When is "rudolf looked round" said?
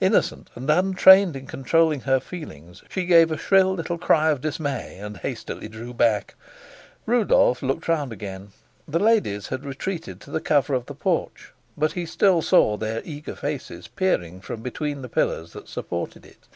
7.06-8.12